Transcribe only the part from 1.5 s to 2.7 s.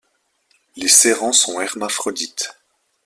hermaphrodites.